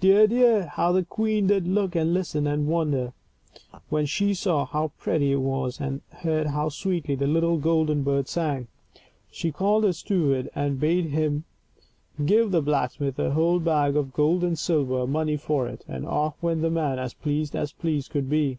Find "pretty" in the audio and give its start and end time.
4.96-5.32